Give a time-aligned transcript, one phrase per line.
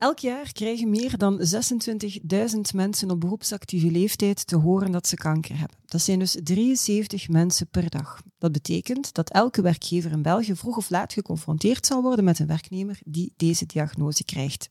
[0.00, 5.58] Elk jaar krijgen meer dan 26.000 mensen op beroepsactieve leeftijd te horen dat ze kanker
[5.58, 5.76] hebben.
[5.84, 8.20] Dat zijn dus 73 mensen per dag.
[8.38, 12.46] Dat betekent dat elke werkgever in België vroeg of laat geconfronteerd zal worden met een
[12.46, 14.70] werknemer die deze diagnose krijgt.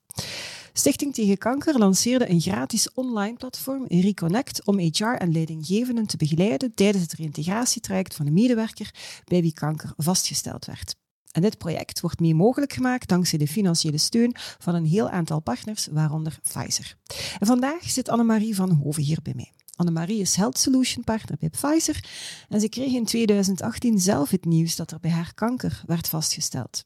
[0.74, 6.74] Stichting tegen Kanker lanceerde een gratis online platform, Reconnect, om HR en leidinggevenden te begeleiden
[6.74, 10.96] tijdens het reïntegratietraject van een medewerker bij wie kanker vastgesteld werd.
[11.32, 15.40] En dit project wordt mee mogelijk gemaakt dankzij de financiële steun van een heel aantal
[15.40, 16.96] partners, waaronder Pfizer.
[17.40, 19.54] En vandaag zit Annemarie van Hoven hier bij mij.
[19.80, 22.04] Annemarie is Health Solution Partner bij Pfizer
[22.50, 26.84] en ze kreeg in 2018 zelf het nieuws dat er bij haar kanker werd vastgesteld.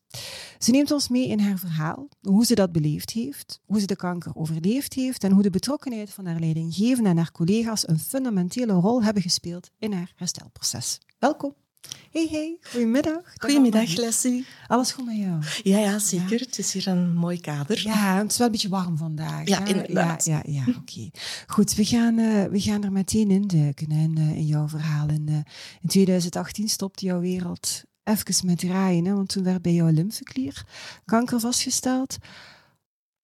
[0.59, 3.95] Ze neemt ons mee in haar verhaal, hoe ze dat beleefd heeft, hoe ze de
[3.95, 8.73] kanker overleefd heeft en hoe de betrokkenheid van haar leidinggevende en haar collega's een fundamentele
[8.73, 10.99] rol hebben gespeeld in haar herstelproces.
[11.19, 11.62] Welkom.
[12.11, 13.21] Hey, hey, goedemiddag.
[13.37, 14.45] Goedemiddag, Leslie.
[14.67, 15.41] Alles goed met jou?
[15.63, 16.39] Ja, ja zeker.
[16.39, 17.81] Het is hier een mooi kader.
[17.83, 19.47] Ja, het is wel een beetje warm vandaag.
[19.47, 20.25] Ja, inderdaad.
[20.25, 21.09] Ja, ja, ja oké.
[21.47, 25.09] Goed, we gaan, uh, we gaan er meteen in duiken in, uh, in jouw verhaal.
[25.09, 25.35] In, uh,
[25.81, 30.65] in 2018 stopte jouw wereld even met draaien, hè, want toen werd bij jou lymfeklier
[31.05, 32.17] kanker vastgesteld.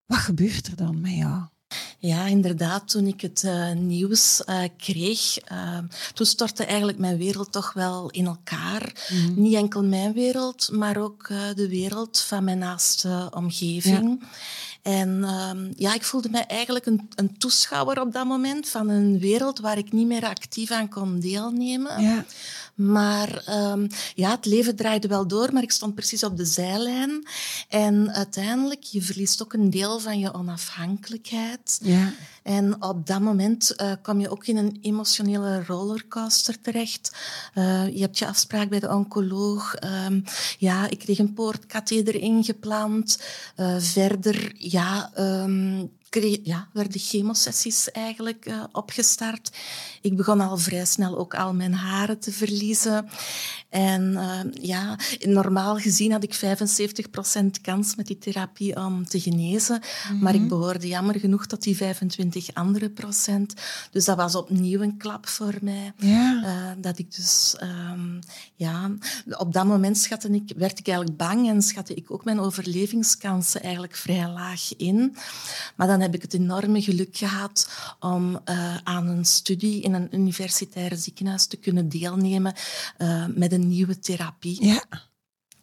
[0.06, 1.44] Wat gebeurt er dan met jou?
[2.00, 2.90] Ja, inderdaad.
[2.90, 5.78] Toen ik het uh, nieuws uh, kreeg, uh,
[6.14, 9.08] toen stortte eigenlijk mijn wereld toch wel in elkaar.
[9.10, 9.42] Mm.
[9.42, 14.18] Niet enkel mijn wereld, maar ook de wereld van mijn naaste omgeving.
[14.22, 14.28] Ja.
[14.82, 19.20] En um, ja, ik voelde mij eigenlijk een, een, toeschouwer op dat moment van een
[19.20, 22.02] wereld waar ik niet meer actief aan kon deelnemen.
[22.02, 22.26] Ja.
[22.76, 27.28] Maar um, ja, het leven draaide wel door, maar ik stond precies op de zijlijn.
[27.70, 31.80] En uiteindelijk, je verliest ook een deel van je onafhankelijkheid.
[31.92, 32.14] Ja.
[32.44, 37.16] En op dat moment uh, kom je ook in een emotionele rollercoaster terecht.
[37.56, 39.76] Uh, je hebt je afspraak bij de oncoloog.
[40.08, 40.24] Um,
[40.58, 43.22] ja, ik kreeg een poortkatheder ingeplant.
[43.58, 45.92] Uh, verder, ja, um,
[46.44, 49.58] ja, werden chemosessies eigenlijk uh, opgestart.
[50.02, 53.10] Ik begon al vrij snel ook al mijn haren te verliezen.
[53.70, 59.82] En uh, ja, normaal gezien had ik 75% kans met die therapie om te genezen.
[60.08, 60.20] -hmm.
[60.20, 63.54] Maar ik behoorde jammer genoeg tot die 25 andere procent.
[63.92, 65.94] Dus dat was opnieuw een klap voor mij.
[65.98, 66.44] Yeah.
[66.44, 68.20] Uh, dat ik dus, um,
[68.56, 68.92] ja,
[69.38, 73.62] op dat moment schatte ik, werd ik eigenlijk bang en schatte ik ook mijn overlevingskansen
[73.62, 75.16] eigenlijk vrij laag in.
[75.76, 80.16] Maar dan heb ik het enorme geluk gehad om uh, aan een studie in een
[80.16, 82.54] universitair ziekenhuis te kunnen deelnemen
[82.98, 84.66] uh, met een nieuwe therapie.
[84.66, 84.84] Ja.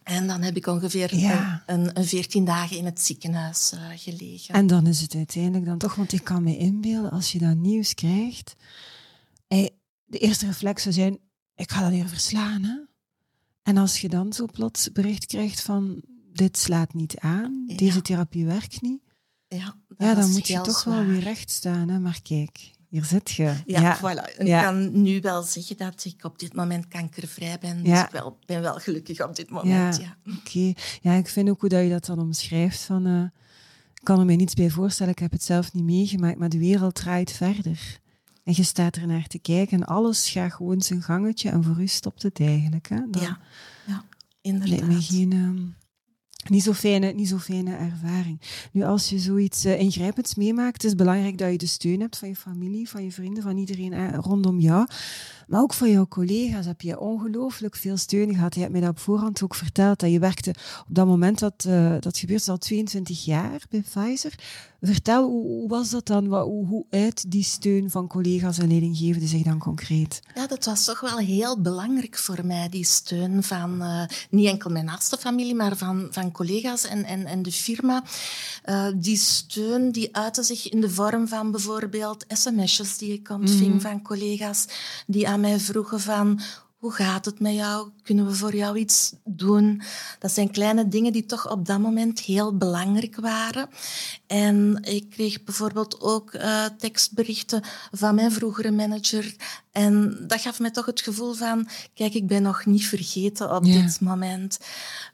[0.03, 1.63] En dan heb ik ongeveer ja.
[1.65, 4.53] een, een 14 dagen in het ziekenhuis uh, gelegen.
[4.53, 7.55] En dan is het uiteindelijk dan toch, want ik kan me inbeelden, als je dat
[7.55, 8.55] nieuws krijgt,
[10.07, 11.19] de eerste reflex zou zijn,
[11.55, 12.63] ik ga dat hier verslaan.
[12.63, 12.77] Hè?
[13.63, 16.01] En als je dan zo plots bericht krijgt van,
[16.33, 17.75] dit slaat niet aan, ja.
[17.75, 19.01] deze therapie werkt niet,
[19.47, 20.95] ja, ja dan moet je toch zwaar.
[20.95, 21.89] wel weer recht staan.
[21.89, 21.99] Hè?
[21.99, 23.53] Maar kijk, hier zit je.
[23.65, 23.97] Ja, ja.
[23.97, 24.37] voilà.
[24.37, 24.63] Ik ja.
[24.63, 27.83] kan nu wel zeggen dat ik op dit moment kankervrij ben.
[27.83, 29.97] Dus ik wel, ben wel gelukkig op dit moment.
[29.97, 30.37] Ja, Oké.
[30.37, 30.75] Okay.
[31.01, 32.79] Ja, ik vind ook hoe dat je dat dan omschrijft.
[32.79, 33.23] Van, uh,
[33.93, 36.59] ik kan er me niets bij voorstellen, ik heb het zelf niet meegemaakt, maar de
[36.59, 37.99] wereld draait verder.
[38.43, 41.81] En je staat er naar te kijken en alles gaat gewoon zijn gangetje en voor
[41.81, 42.89] u stopt het eigenlijk.
[42.89, 43.01] Hè?
[43.09, 43.39] Dan ja.
[43.85, 44.03] ja,
[44.41, 44.69] inderdaad.
[44.69, 45.33] Lijkt me geen...
[45.33, 45.75] Um,
[46.49, 48.41] niet zo fijne, niet zo fijne ervaring.
[48.71, 52.17] Nu, als je zoiets uh, ingrijpends meemaakt, is het belangrijk dat je de steun hebt
[52.17, 54.87] van je familie, van je vrienden, van iedereen uh, rondom jou.
[55.47, 58.55] Maar ook van jouw collega's heb je ongelooflijk veel steun gehad.
[58.55, 60.49] Je hebt mij dat op voorhand ook verteld, dat je werkte
[60.87, 64.33] op dat moment dat uh, dat gebeurt, al 22 jaar bij Pfizer.
[64.81, 66.27] Vertel, hoe, hoe was dat dan?
[66.27, 70.19] Wat, hoe, hoe uit die steun van collega's en leidinggevenden zich dan concreet?
[70.35, 74.69] Ja, dat was toch wel heel belangrijk voor mij, die steun van uh, niet enkel
[74.69, 78.03] mijn naaste familie, maar van, van collega's en, en, en de firma.
[78.65, 83.73] Uh, die steun die uitte zich in de vorm van bijvoorbeeld sms'jes die ik ontving
[83.73, 83.81] mm.
[83.81, 84.65] van collega's
[85.07, 86.39] die aan mij vroegen van
[86.77, 87.89] hoe gaat het met jou?
[88.03, 89.81] Kunnen we voor jou iets doen?
[90.19, 93.69] Dat zijn kleine dingen die toch op dat moment heel belangrijk waren.
[94.27, 99.35] En ik kreeg bijvoorbeeld ook uh, tekstberichten van mijn vroegere manager.
[99.71, 103.63] En dat gaf mij toch het gevoel van, kijk, ik ben nog niet vergeten op
[103.63, 104.59] dit moment.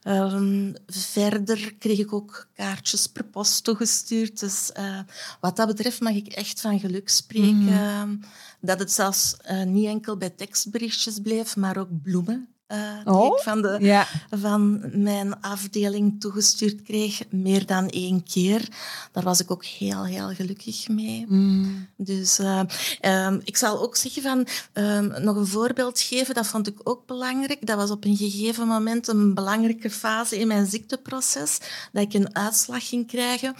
[0.04, 4.40] Um, verder kreeg ik ook kaartjes per post toegestuurd.
[4.40, 4.98] Dus uh,
[5.40, 8.06] wat dat betreft mag ik echt van geluk spreken.
[8.06, 8.20] Mm.
[8.60, 13.26] dat het zelfs uh, niet enkel bij tekstberichtjes bleef, maar ook bloemen uh, oh?
[13.26, 18.68] ik van, de, van mijn afdeling toegestuurd kreeg, meer dan één keer.
[19.12, 21.24] Daar was ik ook heel, heel gelukkig mee.
[21.28, 21.88] Mm.
[21.96, 22.60] Dus uh,
[23.02, 27.06] um, ik zal ook zeggen van, um, nog een voorbeeld geven, dat vond ik ook
[27.06, 27.66] belangrijk.
[27.66, 31.58] Dat was op een gegeven moment een belangrijke fase in mijn ziekteproces,
[31.92, 33.54] dat ik een uitslag ging krijgen.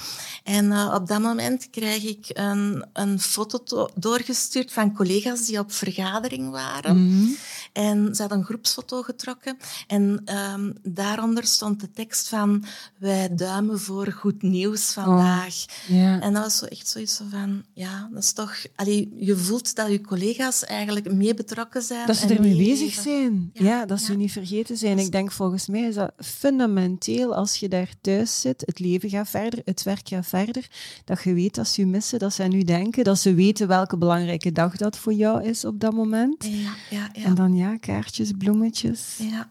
[0.44, 5.72] En uh, op dat moment krijg ik een, een foto doorgestuurd van collega's die op
[5.72, 6.96] vergadering waren.
[6.96, 7.36] Mm.
[7.72, 9.56] En ze hadden een groepsfoto getrokken.
[9.86, 10.22] En
[10.54, 12.64] um, daaronder stond de tekst van
[12.98, 15.64] wij duimen voor goed nieuws vandaag.
[15.90, 18.66] Oh, En dat was zo echt zoiets van, ja, dat is toch...
[18.74, 22.06] Allee, je voelt dat je collega's eigenlijk mee betrokken zijn.
[22.06, 23.50] Dat ze ermee bezig zijn.
[23.52, 24.98] Ja, dat ze niet vergeten zijn.
[24.98, 28.62] Ik denk volgens mij is dat fundamenteel als je daar thuis zit.
[28.66, 30.66] Het leven gaat verder, het werk gaat verder.
[31.04, 33.04] Dat je weet dat ze je missen, dat ze aan denken.
[33.04, 36.44] Dat ze weten welke belangrijke dag dat voor jou is op dat moment.
[36.44, 37.24] Ja, ja, ja.
[37.24, 38.83] En dan ja, kaartjes, bloemetjes.
[39.18, 39.50] Ja,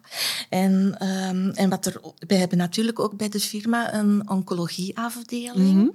[0.49, 5.73] en, um, en wat er, wij hebben natuurlijk ook bij de firma een oncologieafdeling.
[5.73, 5.93] Mm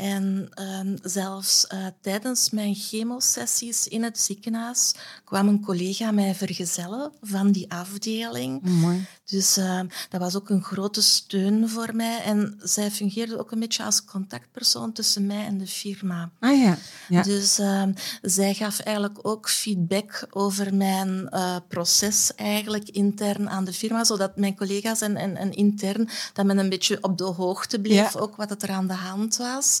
[0.00, 4.94] en um, zelfs uh, tijdens mijn chemosessies in het ziekenhuis
[5.24, 8.62] kwam een collega mij vergezellen van die afdeling.
[8.62, 9.06] Mooi.
[9.24, 12.22] Dus uh, dat was ook een grote steun voor mij.
[12.22, 16.30] En zij fungeerde ook een beetje als contactpersoon tussen mij en de firma.
[16.40, 16.78] Ah ja.
[17.08, 17.22] ja.
[17.22, 17.82] Dus uh,
[18.22, 24.36] zij gaf eigenlijk ook feedback over mijn uh, proces eigenlijk intern aan de firma, zodat
[24.36, 28.36] mijn collega's en, en, en intern dat men een beetje op de hoogte bleef, ook
[28.36, 29.80] wat er aan de hand was.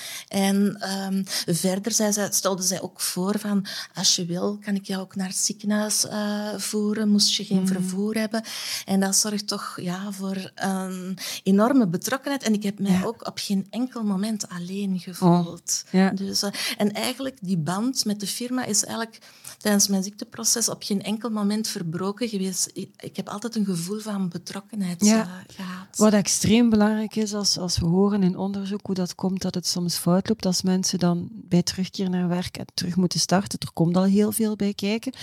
[0.31, 0.77] En
[1.09, 1.23] um,
[1.55, 5.15] verder zei zij, stelde zij ook voor van, als je wil, kan ik jou ook
[5.15, 7.67] naar het ziekenhuis uh, voeren, moest je geen mm.
[7.67, 8.43] vervoer hebben.
[8.85, 12.43] En dat zorgt toch ja, voor een enorme betrokkenheid.
[12.43, 15.83] En ik heb mij ook op geen enkel moment alleen gevoeld.
[15.85, 16.09] Oh, ja.
[16.09, 19.19] dus, uh, en eigenlijk die band met de firma is eigenlijk
[19.57, 22.71] tijdens mijn ziekteproces op geen enkel moment verbroken geweest.
[22.97, 25.25] Ik heb altijd een gevoel van betrokkenheid ja.
[25.25, 25.97] uh, gehad.
[25.97, 29.67] Wat extreem belangrijk is als, als we horen in onderzoek hoe dat komt dat het
[29.67, 33.73] soms fout loopt, als mensen dan bij terugkeer naar werk en terug moeten starten, er
[33.73, 35.13] komt al heel veel bij kijken,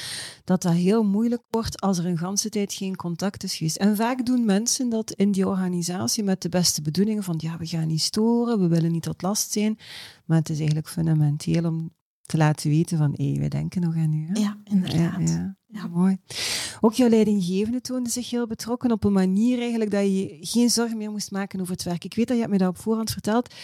[0.44, 3.76] dat dat heel moeilijk wordt als er een ganse tijd geen contact is geweest.
[3.76, 7.66] En vaak doen mensen dat in die organisatie met de beste bedoelingen van ja, we
[7.66, 9.78] gaan niet storen, we willen niet tot last zijn,
[10.24, 11.96] maar het is eigenlijk fundamenteel om
[12.28, 14.26] te laten weten van, hé, wij denken nog aan u.
[14.26, 14.40] Hè?
[14.40, 15.28] Ja, inderdaad.
[15.28, 15.86] Ja, ja.
[15.86, 16.16] Mooi.
[16.80, 20.96] Ook jouw leidinggevende toonde zich heel betrokken op een manier eigenlijk dat je geen zorgen
[20.96, 22.04] meer moest maken over het werk.
[22.04, 23.54] Ik weet dat je hebt me dat op voorhand verteld.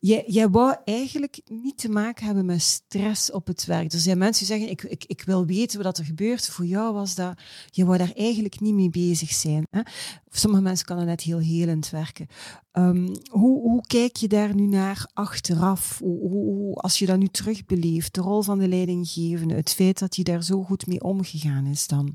[0.00, 3.92] Jij, jij wou eigenlijk niet te maken hebben met stress op het werk.
[3.92, 6.48] Er zijn mensen die zeggen, ik, ik, ik wil weten wat er gebeurt.
[6.48, 7.40] Voor jou was dat,
[7.70, 9.66] je wou daar eigenlijk niet mee bezig zijn.
[9.70, 9.80] Hè?
[10.30, 12.26] Sommige mensen kan net heel helend werken.
[12.72, 15.98] Um, hoe, hoe kijk je daar nu naar achteraf?
[15.98, 20.14] Hoe, hoe, als je dat nu terugbeleeft, de rol van de leidinggevende, het feit dat
[20.14, 22.14] hij daar zo goed mee omgegaan is dan?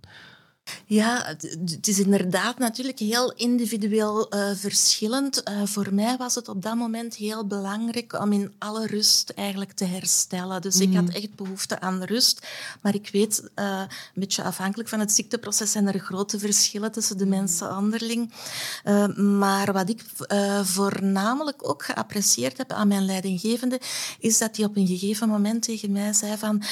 [0.86, 5.50] Ja, het is inderdaad natuurlijk heel individueel uh, verschillend.
[5.50, 9.72] Uh, voor mij was het op dat moment heel belangrijk om in alle rust eigenlijk
[9.72, 10.62] te herstellen.
[10.62, 11.10] Dus ik had mm.
[11.10, 12.48] echt behoefte aan rust.
[12.82, 17.18] Maar ik weet, uh, een beetje afhankelijk van het ziekteproces zijn er grote verschillen tussen
[17.18, 18.34] de mensen onderling.
[19.16, 20.06] maar wat ik
[20.64, 23.80] voornamelijk ook geapprecieerd heb aan mijn leidinggevende,
[24.20, 26.64] is dat hij op een gegeven moment tegen mij zei van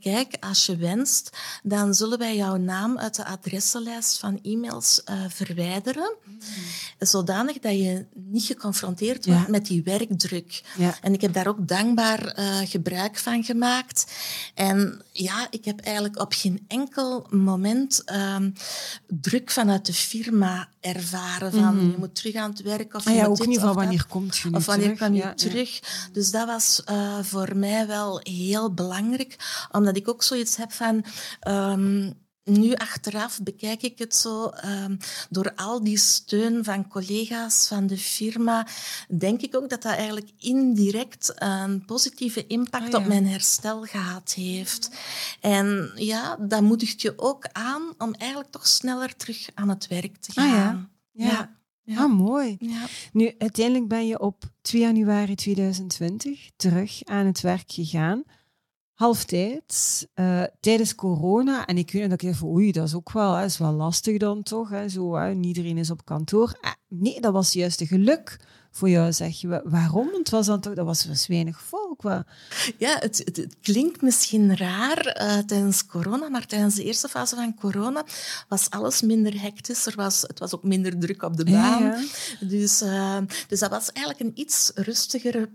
[0.00, 1.30] kijk, als je wenst,
[1.62, 6.38] dan zullen wij jouw naam uit de adressenlijst van e-mails uh, verwijderen, mm.
[6.98, 10.62] zodanig dat je niet geconfronteerd wordt met die werkdruk.
[10.76, 10.96] Ja.
[11.00, 14.12] En ik heb daar ook dankbaar uh, gebruik van gemaakt.
[14.54, 18.52] En ja, ik heb eigenlijk op geen enkel moment um,
[19.06, 21.90] druk vanuit de firma ervaren van mm.
[21.90, 24.52] je moet terug aan het werk of ah, ja, ook niet van wanneer komt je
[24.52, 25.80] of wanneer kan je terug.
[26.12, 29.36] Dus dat was uh, voor mij wel heel belangrijk,
[29.70, 31.04] omdat ik ook zoiets heb van
[31.48, 34.98] um, nu achteraf bekijk ik het zo, um,
[35.30, 38.66] door al die steun van collega's van de firma,
[39.08, 44.32] denk ik ook dat dat eigenlijk indirect een positieve impact ah, op mijn herstel gehad
[44.32, 44.90] heeft.
[45.40, 50.16] En ja, dat moedigt je ook aan om eigenlijk toch sneller terug aan het werk
[50.16, 50.44] te gaan.
[50.44, 50.54] Ah,
[51.12, 51.28] ja.
[51.28, 51.56] ja.
[51.82, 52.02] ja.
[52.02, 52.56] Ah, mooi.
[52.58, 52.86] Ja.
[53.12, 58.24] Nu, uiteindelijk ben je op 2 januari 2020 terug aan het werk gegaan.
[59.00, 61.66] Halftijd uh, tijdens corona.
[61.66, 64.42] En ik weet dat ik even, oei, dat is ook wel, is wel lastig dan
[64.42, 64.68] toch.
[64.68, 66.58] Hè, zo, hè, iedereen is op kantoor.
[66.90, 68.38] Nee, dat was juist een geluk
[68.72, 69.62] voor jou, zeg je.
[69.64, 70.10] Waarom?
[70.12, 72.02] Want was dan toch, dat was dus weinig volk.
[72.02, 72.24] Wat?
[72.78, 77.54] Ja, het, het, klinkt misschien raar uh, tijdens corona, maar tijdens de eerste fase van
[77.54, 78.04] corona
[78.48, 79.86] was alles minder hectisch.
[79.86, 82.04] Er was, het was ook minder druk op de baan.
[82.40, 83.16] Dus, uh,
[83.48, 85.48] dus dat was eigenlijk een iets rustigere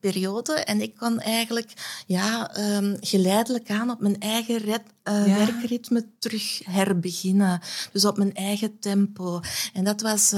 [0.00, 0.52] periode.
[0.52, 1.72] En ik kon eigenlijk
[2.06, 5.36] ja, um, geleidelijk aan op mijn eigen red, uh, ja.
[5.36, 7.60] werkritme terug herbeginnen.
[7.92, 9.40] Dus op mijn eigen tempo.
[9.72, 10.32] En dat was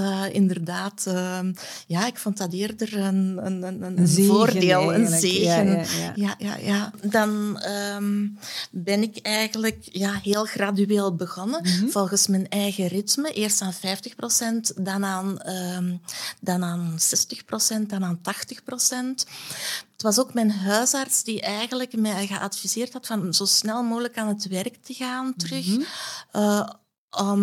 [0.45, 1.05] inderdaad...
[1.07, 1.53] Ehm,
[1.87, 5.67] ja, ik vond dat eerder een, een, een, een, voordeel, een zegen.
[5.67, 6.35] Ja, ja, ja.
[6.39, 7.63] ja, ja Dan
[7.97, 8.39] um,
[8.71, 11.91] ben ik eigenlijk ja, heel gradueel begonnen, mm -hmm.
[11.91, 13.33] volgens mijn eigen ritme.
[13.33, 15.39] Eerst aan 50 procent, dan aan,
[15.77, 16.01] um,
[16.41, 19.27] dan aan 60 procent, dan aan 80 procent.
[19.93, 24.29] Het was ook mijn huisarts die eigenlijk mij geadviseerd had van zo snel mogelijk aan
[24.29, 25.67] het werk te gaan terug.
[25.67, 25.85] Mm
[26.33, 26.43] -hmm.
[26.43, 26.69] uh,
[27.17, 27.41] om,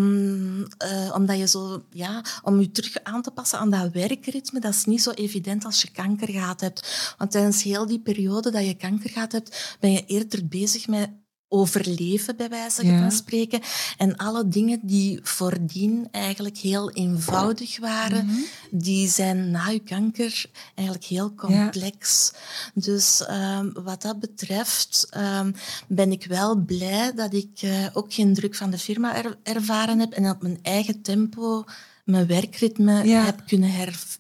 [0.59, 4.73] uh, omdat je zo, ja, om je terug aan te passen aan dat werkritme, dat
[4.73, 7.15] is niet zo evident als je kanker gehad hebt.
[7.17, 11.09] Want tijdens heel die periode dat je kanker gehad hebt, ben je eerder bezig met
[11.51, 13.61] overleven, bij wijze van spreken.
[13.97, 18.37] En alle dingen die voordien eigenlijk heel eenvoudig waren, mhm.
[18.71, 22.31] die zijn na je kanker eigenlijk heel complex.
[22.73, 25.53] Dus um, wat dat betreft um,
[25.87, 29.99] ben ik wel blij dat ik uh, ook geen druk van de firma er ervaren
[29.99, 31.65] heb en op mijn eigen tempo
[32.05, 33.71] mijn werkritme heb kunnen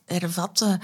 [0.05, 0.79] hervatten.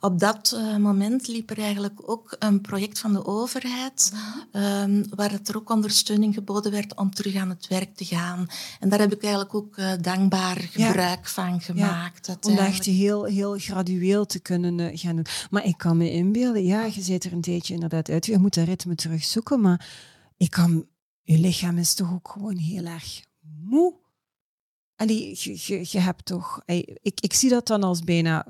[0.00, 4.12] Op dat uh, moment liep er eigenlijk ook een project van de overheid,
[4.52, 8.46] um, waar het er ook ondersteuning geboden werd om terug aan het werk te gaan.
[8.80, 12.26] En daar heb ik eigenlijk ook uh, dankbaar gebruik van gemaakt.
[12.26, 12.36] Ja.
[12.40, 15.26] Om dat echt heel, heel gradueel te kunnen uh, gaan doen.
[15.50, 18.26] Maar ik kan me inbeelden, ja, je zit er een tijdje inderdaad uit.
[18.26, 19.88] Je moet dat ritme terugzoeken, maar
[20.36, 20.86] ik kan,
[21.22, 23.22] je lichaam is toch ook gewoon heel erg
[23.60, 24.01] moe
[25.08, 26.62] Je, je, hebt toch...
[27.02, 28.46] Ik, ik zie dat dan als bijna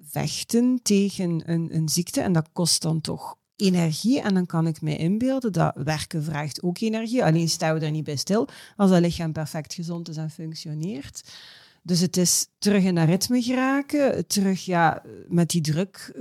[0.00, 4.20] vechten tegen een, een ziekte en dat kost dan toch energie.
[4.20, 7.24] En dan kan ik me inbeelden dat werken vraagt ook energie.
[7.24, 11.22] Alleen staan we er niet bij stil als dat lichaam perfect gezond is en functioneert.
[11.82, 16.12] Dus het is terug in dat ritme geraken, terug ja, met die druk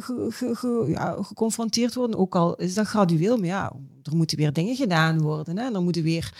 [0.87, 2.17] ja, geconfronteerd worden.
[2.17, 3.73] Ook al is dat gradueel, maar ja,
[4.05, 5.57] er moeten weer dingen gedaan worden.
[5.57, 5.73] Hè?
[5.73, 6.33] Er moeten weer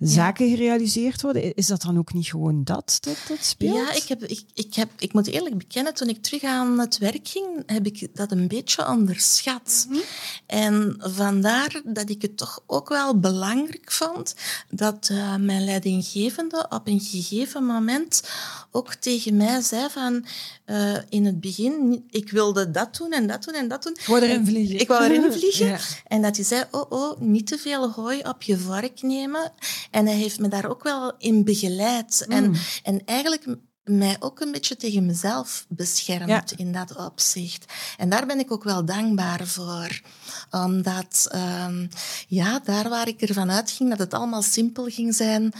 [0.00, 1.54] zaken gerealiseerd worden.
[1.54, 3.74] Is dat dan ook niet gewoon dat dat, dat speelt?
[3.74, 6.98] Ja, ik, heb, ik, ik, heb, ik moet eerlijk bekennen, toen ik terug aan het
[6.98, 9.86] werk ging, heb ik dat een beetje onderschat.
[9.88, 9.98] Mhm.
[10.46, 14.34] En vandaar dat ik het toch ook wel belangrijk vond
[14.70, 18.22] dat uh, mijn leidinggevende op een gegeven moment
[18.70, 20.24] ook tegen mij zei van
[20.66, 23.92] uh, in het begin, ik wilde dat doen en dat doen en dat doen.
[23.92, 24.80] Ik wou erin vliegen.
[24.80, 25.66] Ik wou erin vliegen.
[25.66, 25.78] Ja.
[26.06, 29.52] En dat hij zei, oh, oh, niet te veel hooi op je vork nemen.
[29.90, 32.24] En hij heeft me daar ook wel in begeleid.
[32.28, 32.34] Mm.
[32.34, 33.46] En, en eigenlijk
[33.84, 37.72] mij ook een beetje tegen mezelf beschermd in dat opzicht.
[37.96, 40.00] En daar ben ik ook wel dankbaar voor.
[40.50, 41.30] Omdat,
[41.66, 41.88] um,
[42.28, 45.52] ja, daar waar ik ervan uitging dat het allemaal simpel ging zijn,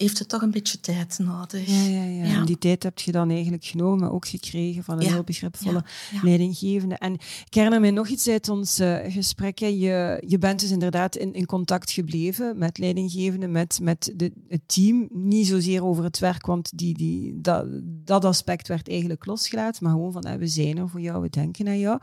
[0.00, 1.66] heeft het toch een beetje tijd nodig.
[1.66, 2.22] Ja, ja, ja.
[2.22, 5.84] En die tijd heb je dan eigenlijk genomen, maar ook gekregen van een heel begripvolle
[6.22, 6.94] leidinggevende.
[6.94, 9.58] En ik herinner mij nog iets uit ons uh, gesprek.
[9.58, 14.60] Je, je bent dus inderdaad in, in contact gebleven met leidinggevende, met, met de, het
[14.66, 15.08] team.
[15.12, 17.66] Niet zozeer over het werk, want die, die, dat,
[18.04, 21.68] dat aspect werd eigenlijk losgelaten, maar gewoon van we zijn er voor jou, we denken
[21.68, 22.00] aan jou.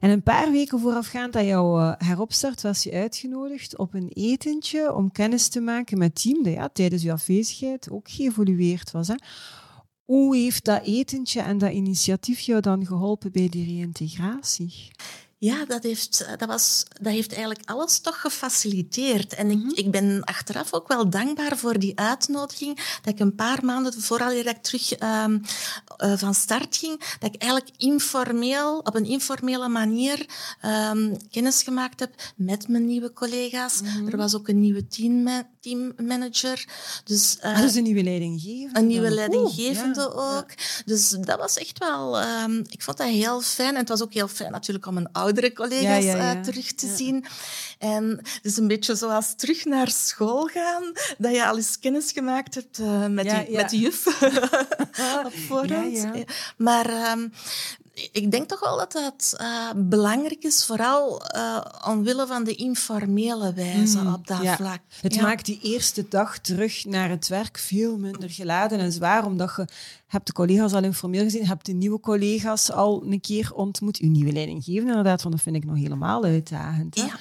[0.00, 4.94] En een paar weken voorafgaand aan jouw uh, heropstart was je uitgenodigd op een etentje
[4.94, 9.08] om kennis te maken met het team dat ja, tijdens je afwezigheid ook geëvolueerd was.
[9.08, 9.14] Hè.
[10.04, 14.90] Hoe heeft dat etentje en dat initiatief jou dan geholpen bij die reïntegratie?
[15.38, 19.34] Ja, dat heeft, dat, was, dat heeft eigenlijk alles toch gefaciliteerd.
[19.34, 19.70] En ik, mhm.
[19.74, 22.76] ik ben achteraf ook wel dankbaar voor die uitnodiging.
[23.02, 25.42] Dat ik een paar maanden vooral dat ik terug um,
[26.04, 30.26] uh, van start ging, dat ik eigenlijk informeel, op een informele manier
[30.92, 33.80] um, kennis gemaakt heb met mijn nieuwe collega's.
[33.80, 35.28] Mm Er was ook een nieuwe team,
[35.62, 36.64] teammanager.
[37.04, 38.78] Dus, uh, dus een nieuwe leidinggevende.
[38.78, 40.46] Een nieuwe leidinggevende ook.
[40.84, 42.22] Dus dat was echt wel...
[42.22, 43.68] Um, ik vond dat heel fijn.
[43.68, 46.94] En het was ook heel fijn natuurlijk om een oudere collega's ja, uh, terug te
[46.96, 47.24] zien.
[47.78, 52.12] En het is een beetje zoals terug naar school gaan, dat je al eens kennis
[52.12, 54.06] gemaakt hebt uh, met, die, met de juf
[55.24, 56.24] op voorhand.
[56.56, 57.32] Maar um,
[57.94, 63.52] ik denk toch wel dat dat uh, belangrijk is, vooral uh, omwille van de informele
[63.52, 64.80] wijze mm, op dat vlak.
[65.00, 69.52] Het maakt die eerste dag terug naar het werk veel minder geladen en zwaar, omdat
[69.56, 69.66] je
[70.12, 73.98] hebt de collega's al informeel gezien, hebt de nieuwe collega's al een keer ontmoet.
[73.98, 76.94] Uw nieuwe leidinggevende inderdaad, want dat vind ik nog helemaal uitdagend.
[76.94, 77.02] Hè?
[77.02, 77.16] Ja,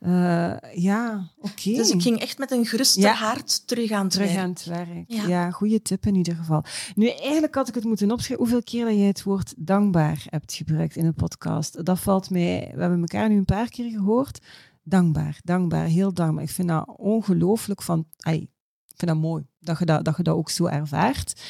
[0.00, 0.60] ja.
[0.62, 1.72] Uh, ja oké.
[1.72, 3.12] Dus ik ging echt met een gerust ja.
[3.12, 4.40] hart terug aan het terug werk.
[4.40, 5.04] aan het werk.
[5.06, 5.26] Ja.
[5.26, 6.64] ja, goede tip in ieder geval.
[6.94, 10.52] Nu, eigenlijk had ik het moeten opschrijven hoeveel keer dat jij het woord dankbaar hebt
[10.52, 11.84] gebruikt in de podcast.
[11.84, 14.38] Dat valt mij, we hebben elkaar nu een paar keer gehoord.
[14.82, 16.44] Dankbaar, dankbaar, heel dankbaar.
[16.44, 18.06] Ik vind dat ongelooflijk van...
[18.18, 18.48] Ay,
[18.86, 21.40] ik vind dat mooi dat je dat, dat je dat ook zo ervaart.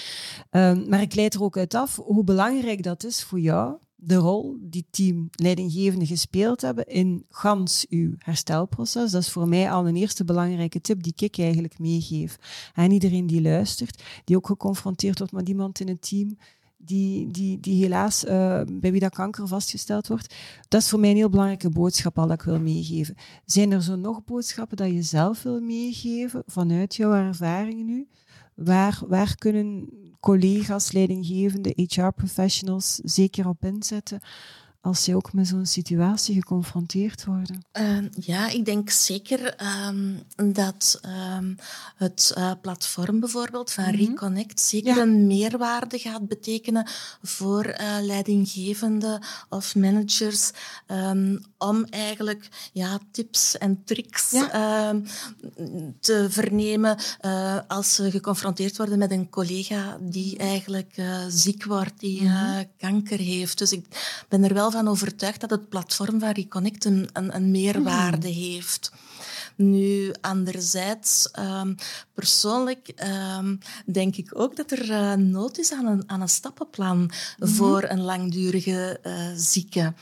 [0.50, 4.14] Um, maar ik leid er ook uit af hoe belangrijk dat is voor jou, de
[4.14, 9.10] rol die teamleidinggevenden gespeeld hebben in gans uw herstelproces.
[9.10, 12.38] Dat is voor mij al een eerste belangrijke tip die ik eigenlijk meegeef.
[12.74, 16.38] En iedereen die luistert, die ook geconfronteerd wordt met iemand in het team
[16.76, 20.34] die, die, die helaas uh, bij wie dat kanker vastgesteld wordt.
[20.68, 23.14] Dat is voor mij een heel belangrijke boodschap al dat ik wil meegeven.
[23.44, 28.08] Zijn er zo nog boodschappen dat je zelf wil meegeven vanuit jouw ervaringen nu?
[28.54, 29.88] Waar, waar kunnen
[30.20, 34.20] collega's, leidinggevende, HR-professionals zeker op inzetten
[34.86, 37.64] als ze ook met zo'n situatie geconfronteerd worden?
[37.72, 39.54] Uh, ja, ik denk zeker
[39.88, 40.22] um,
[40.54, 41.00] dat
[41.36, 41.56] um,
[41.96, 43.96] het uh, platform bijvoorbeeld van -hmm.
[43.96, 45.02] Reconnect zeker ja.
[45.02, 46.86] een meerwaarde gaat betekenen
[47.22, 50.50] voor uh, leidinggevenden of managers
[50.86, 54.92] um, om eigenlijk ja, tips en tricks ja.
[56.00, 56.98] te vernemen
[57.68, 62.64] als ze geconfronteerd worden met een collega die eigenlijk ziek wordt, die -hmm.
[62.78, 63.58] kanker heeft.
[63.58, 63.86] Dus ik
[64.28, 68.34] ben er wel van overtuigd dat het platform van Reconnect een, een, een meerwaarde mm.
[68.34, 68.92] heeft.
[69.56, 71.76] Nu, anderzijds, um,
[72.14, 72.92] persoonlijk
[73.38, 77.08] um, denk ik ook dat er uh, nood is aan een, aan een stappenplan mm
[77.38, 77.48] -hmm.
[77.48, 79.94] voor een langdurige uh, zieke.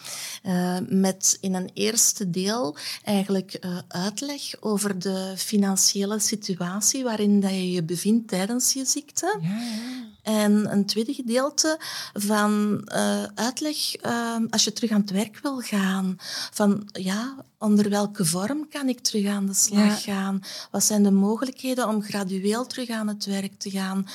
[0.47, 7.71] Uh, met in een eerste deel eigenlijk uitleg over de financiële situatie waarin dat je
[7.71, 9.39] je bevindt tijdens je ziekte.
[9.41, 10.14] Ja, ja.
[10.25, 11.81] En een tweede gedeelte
[12.13, 16.17] van uh, uitleg uh, als je terug aan het werk wil gaan.
[16.53, 20.15] Van ja, onder welke vorm kan ik terug aan de slag ja.
[20.15, 20.43] gaan?
[20.71, 24.07] Wat zijn de mogelijkheden om gradueel terug aan het werk te gaan?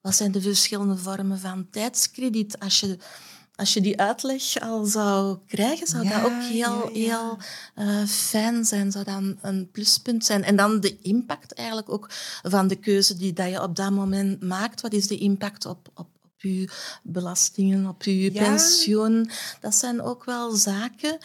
[0.00, 2.58] Wat zijn de verschillende vormen van tijdskrediet?
[2.58, 2.98] Als je,
[3.60, 7.38] als je die uitleg al zou krijgen, zou ja, dat ook heel, ja, heel
[7.76, 8.92] uh, fijn zijn.
[8.92, 10.44] Zou dat een pluspunt zijn.
[10.44, 12.06] En dan de impact eigenlijk ook
[12.42, 14.80] van de keuze die dat je op dat moment maakt.
[14.80, 16.68] Wat is de impact op, op, op je
[17.02, 19.30] belastingen, op je pensioen?
[19.60, 21.18] Dat zijn ook wel zaken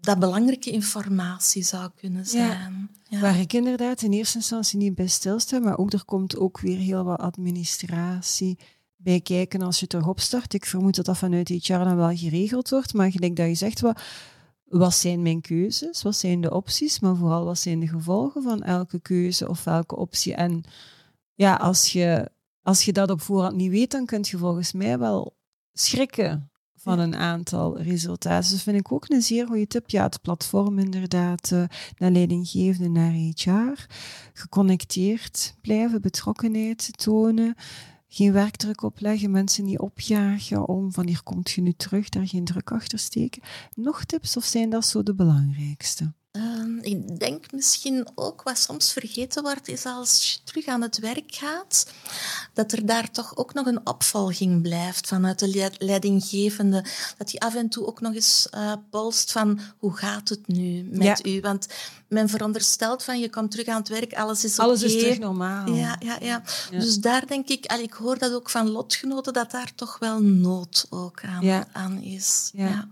[0.00, 2.90] dat belangrijke informatie zou kunnen zijn.
[3.08, 3.20] Ja.
[3.20, 6.78] Waar ik inderdaad in eerste instantie niet bij stilsta, maar ook er komt ook weer
[6.78, 8.58] heel wat administratie
[8.96, 10.54] bij kijken als je terug opstart.
[10.54, 13.80] Ik vermoed dat dat vanuit HR dan wel geregeld wordt, maar gelijk dat je zegt,
[13.80, 14.00] wat,
[14.64, 18.62] wat zijn mijn keuzes, wat zijn de opties, maar vooral wat zijn de gevolgen van
[18.62, 20.34] elke keuze of elke optie.
[20.34, 20.64] En
[21.34, 22.30] ja, als je,
[22.62, 25.36] als je dat op voorhand niet weet, dan kun je volgens mij wel
[25.72, 26.50] schrikken
[26.86, 28.50] van een aantal resultaten.
[28.50, 29.90] Dus vind ik ook een zeer goede tip.
[29.90, 31.64] Ja, het platform inderdaad, uh,
[31.98, 33.86] naar leidinggevende, naar HR.
[34.32, 37.54] Geconnecteerd blijven, betrokkenheid tonen.
[38.16, 42.44] Geen werkdruk opleggen, mensen niet opjagen om van hier komt je nu terug, daar geen
[42.44, 43.42] druk achter steken.
[43.74, 46.12] Nog tips of zijn dat zo de belangrijkste?
[46.36, 50.98] Uh, ik denk misschien ook wat soms vergeten wordt, is als je terug aan het
[50.98, 51.86] werk gaat,
[52.52, 56.84] dat er daar toch ook nog een opvolging blijft vanuit de leidinggevende.
[57.18, 60.88] Dat die af en toe ook nog eens uh, polst van hoe gaat het nu
[60.90, 61.30] met ja.
[61.30, 61.40] u?
[61.40, 61.66] Want
[62.08, 64.94] men veronderstelt van je komt terug aan het werk, alles is Alles okay.
[64.94, 65.74] is terug normaal.
[65.74, 66.78] Ja, ja, ja, ja.
[66.78, 70.20] Dus daar denk ik, al ik hoor dat ook van lotgenoten, dat daar toch wel
[70.20, 71.66] nood ook aan, ja.
[71.72, 72.50] aan is.
[72.52, 72.88] Ja.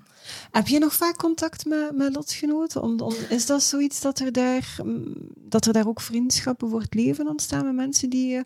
[0.50, 2.82] Heb je nog vaak contact met, met lotgenoten?
[2.82, 4.76] Om, om, is dat zoiets dat er, daar,
[5.34, 8.44] dat er daar ook vriendschappen voor het leven ontstaan met mensen die je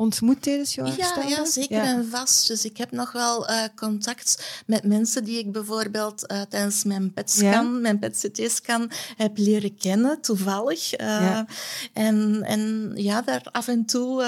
[0.00, 1.84] ontmoet tijdens jouw ja, ja, zeker ja.
[1.84, 2.48] en vast.
[2.48, 7.12] Dus ik heb nog wel uh, contact met mensen die ik bijvoorbeeld uh, tijdens mijn
[7.12, 7.62] PET-scan, ja?
[7.62, 11.00] mijn PET-CT-scan heb leren kennen, toevallig.
[11.00, 11.46] Uh, ja.
[11.92, 14.22] En, en ja, daar af en toe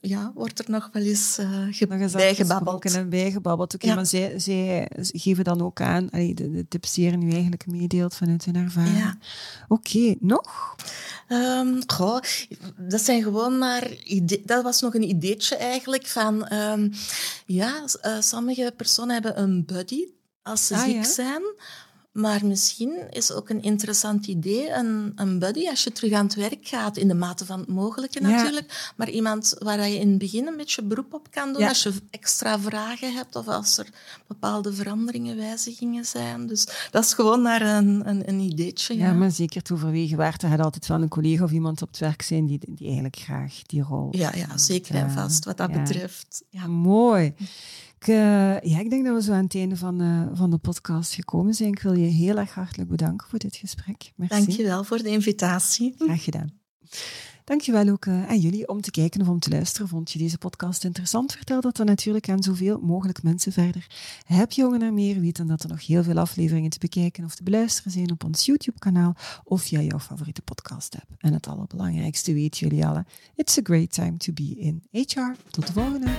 [0.00, 2.94] ja, wordt er nog wel eens uh, ge bijgebabbeld.
[2.94, 3.74] en bijgebabbeld.
[3.74, 3.96] Oké, okay, ja.
[3.96, 7.66] maar zij, zij geven dan ook aan, allee, de, de tips die je nu eigenlijk
[7.66, 8.98] meedeelt vanuit hun ervaring.
[8.98, 9.18] Ja.
[9.68, 10.76] Oké, okay, nog?
[11.28, 12.20] Um, goh,
[12.76, 16.92] dat zijn gewoon maar idee, dat was nog een ideetje eigenlijk van um,
[17.46, 20.06] ja, uh, sommige personen hebben een buddy
[20.42, 21.04] als ze ah, ziek ja?
[21.04, 21.42] zijn.
[22.18, 26.34] Maar misschien is ook een interessant idee een, een buddy als je terug aan het
[26.34, 28.92] werk gaat, in de mate van het mogelijke natuurlijk.
[28.96, 31.92] Maar iemand waar je in het begin een beetje beroep op kan doen als je
[32.10, 33.86] extra vragen hebt of als er
[34.26, 36.46] bepaalde veranderingen, wijzigingen zijn.
[36.46, 38.96] Dus dat is gewoon naar een, een, een ideetje.
[38.96, 39.12] Ja.
[39.12, 40.42] maar zeker te overwegen waard.
[40.42, 43.16] Er gaat altijd wel een collega of iemand op het werk zijn die, die eigenlijk
[43.16, 44.08] graag die rol...
[44.10, 46.44] Ja, ja zeker en vast wat dat betreft.
[46.50, 46.66] Ja.
[46.66, 47.34] Mooi.
[47.98, 50.58] Ik, uh, ja, ik denk dat we zo aan het einde van, uh, van de
[50.58, 51.68] podcast gekomen zijn.
[51.68, 54.12] Ik wil je heel erg hartelijk bedanken voor dit gesprek.
[54.16, 54.36] Merci.
[54.36, 55.94] Dank je wel voor de invitatie.
[55.98, 56.52] Graag gedaan.
[57.44, 59.88] Dankjewel ook aan jullie om te kijken of om te luisteren.
[59.88, 61.32] Vond je deze podcast interessant?
[61.32, 63.86] Vertel dat dan natuurlijk aan zoveel mogelijk mensen verder.
[64.26, 65.20] Heb je jongen naar meer?
[65.20, 68.24] Weet dan dat er nog heel veel afleveringen te bekijken of te beluisteren zijn op
[68.24, 71.06] ons YouTube-kanaal of via jouw favoriete podcast-app.
[71.18, 73.04] En het allerbelangrijkste weten jullie alle.
[73.34, 75.34] It's a great time to be in HR.
[75.50, 76.10] Tot de volgende!